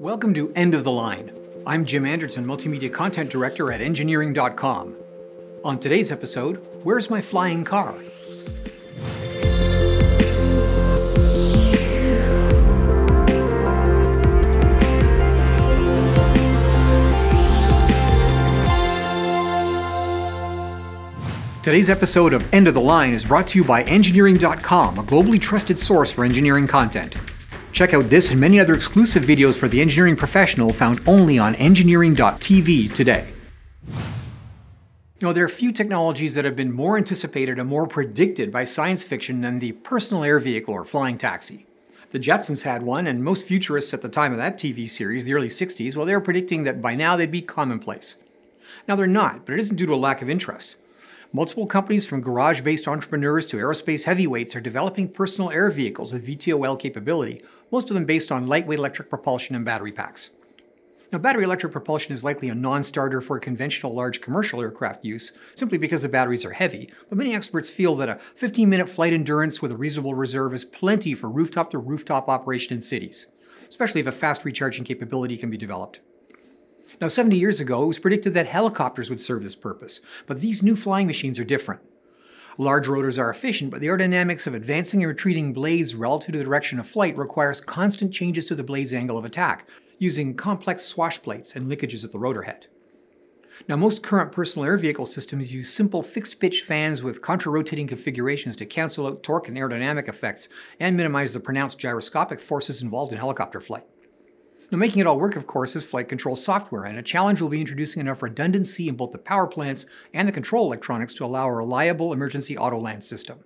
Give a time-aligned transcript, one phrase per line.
[0.00, 1.30] Welcome to End of the Line.
[1.66, 4.96] I'm Jim Anderson, Multimedia Content Director at Engineering.com.
[5.62, 7.94] On today's episode, Where's My Flying Car?
[21.62, 25.38] Today's episode of End of the Line is brought to you by Engineering.com, a globally
[25.38, 27.16] trusted source for engineering content.
[27.80, 31.54] Check out this and many other exclusive videos for the engineering professional found only on
[31.54, 33.32] engineering.tv today.
[33.88, 38.64] You know, there are few technologies that have been more anticipated and more predicted by
[38.64, 41.64] science fiction than the personal air vehicle or flying taxi.
[42.10, 45.32] The Jetsons had one, and most futurists at the time of that TV series, the
[45.32, 48.18] early 60s, well, they were predicting that by now they'd be commonplace.
[48.88, 50.76] Now they're not, but it isn't due to a lack of interest.
[51.32, 56.26] Multiple companies from garage based entrepreneurs to aerospace heavyweights are developing personal air vehicles with
[56.26, 60.30] VTOL capability, most of them based on lightweight electric propulsion and battery packs.
[61.12, 65.32] Now, battery electric propulsion is likely a non starter for conventional large commercial aircraft use,
[65.54, 69.12] simply because the batteries are heavy, but many experts feel that a 15 minute flight
[69.12, 73.28] endurance with a reasonable reserve is plenty for rooftop to rooftop operation in cities,
[73.68, 76.00] especially if a fast recharging capability can be developed.
[77.00, 80.62] Now, 70 years ago, it was predicted that helicopters would serve this purpose, but these
[80.62, 81.80] new flying machines are different.
[82.58, 86.44] Large rotors are efficient, but the aerodynamics of advancing and retreating blades relative to the
[86.44, 89.66] direction of flight requires constant changes to the blade's angle of attack,
[89.98, 92.66] using complex swash plates and linkages at the rotor head.
[93.66, 98.56] Now, most current personal air vehicle systems use simple fixed pitch fans with contra-rotating configurations
[98.56, 103.18] to cancel out torque and aerodynamic effects and minimize the pronounced gyroscopic forces involved in
[103.18, 103.86] helicopter flight.
[104.70, 107.48] Now, making it all work, of course, is flight control software, and a challenge will
[107.48, 111.48] be introducing enough redundancy in both the power plants and the control electronics to allow
[111.48, 113.40] a reliable emergency auto land system.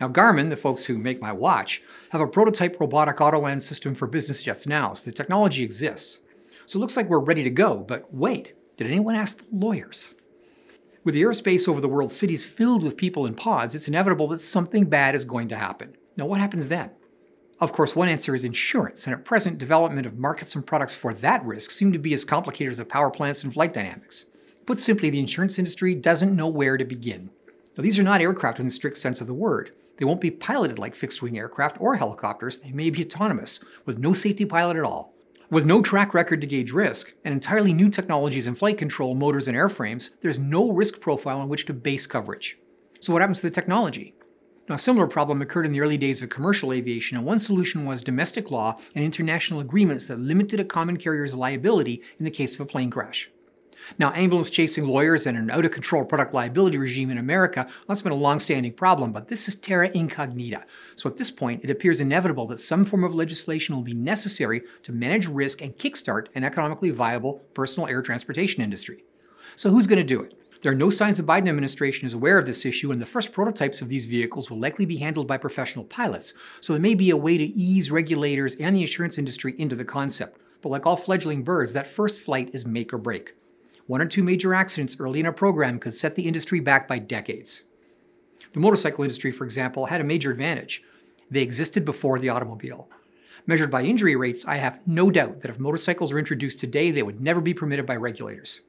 [0.00, 3.94] Now, Garmin, the folks who make my watch, have a prototype robotic auto land system
[3.94, 6.22] for business jets now, so the technology exists.
[6.64, 10.14] So it looks like we're ready to go, but wait, did anyone ask the lawyers?
[11.04, 14.38] With the airspace over the world's cities filled with people in pods, it's inevitable that
[14.38, 15.94] something bad is going to happen.
[16.16, 16.92] Now, what happens then?
[17.60, 21.14] Of course, one answer is insurance, and at present, development of markets and products for
[21.14, 24.26] that risk seem to be as complicated as the power plants and flight dynamics.
[24.66, 27.30] Put simply, the insurance industry doesn't know where to begin.
[27.76, 29.70] Now, these are not aircraft in the strict sense of the word.
[29.96, 32.58] They won't be piloted like fixed wing aircraft or helicopters.
[32.58, 35.14] They may be autonomous, with no safety pilot at all.
[35.48, 39.46] With no track record to gauge risk, and entirely new technologies in flight control, motors,
[39.46, 42.58] and airframes, there's no risk profile on which to base coverage.
[42.98, 44.14] So, what happens to the technology?
[44.66, 47.84] Now, a similar problem occurred in the early days of commercial aviation, and one solution
[47.84, 52.54] was domestic law and international agreements that limited a common carrier's liability in the case
[52.54, 53.30] of a plane crash.
[53.98, 57.84] Now, ambulance chasing lawyers and an out of control product liability regime in America, well,
[57.88, 60.64] that's been a long standing problem, but this is terra incognita.
[60.96, 64.62] So at this point, it appears inevitable that some form of legislation will be necessary
[64.84, 69.04] to manage risk and kickstart an economically viable personal air transportation industry.
[69.56, 70.32] So who's going to do it?
[70.64, 73.34] There are no signs the Biden administration is aware of this issue, and the first
[73.34, 76.32] prototypes of these vehicles will likely be handled by professional pilots,
[76.62, 79.84] so there may be a way to ease regulators and the insurance industry into the
[79.84, 80.40] concept.
[80.62, 83.34] But like all fledgling birds, that first flight is make or break.
[83.88, 86.98] One or two major accidents early in a program could set the industry back by
[86.98, 87.64] decades.
[88.54, 90.82] The motorcycle industry, for example, had a major advantage.
[91.30, 92.88] They existed before the automobile.
[93.46, 97.02] Measured by injury rates, I have no doubt that if motorcycles were introduced today, they
[97.02, 98.62] would never be permitted by regulators.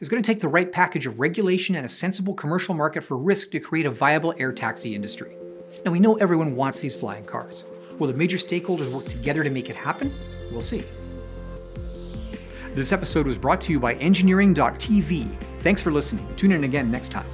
[0.00, 3.16] It's going to take the right package of regulation and a sensible commercial market for
[3.16, 5.36] risk to create a viable air taxi industry.
[5.84, 7.64] Now, we know everyone wants these flying cars.
[7.98, 10.10] Will the major stakeholders work together to make it happen?
[10.50, 10.84] We'll see.
[12.72, 15.38] This episode was brought to you by Engineering.tv.
[15.60, 16.26] Thanks for listening.
[16.34, 17.26] Tune in again next time.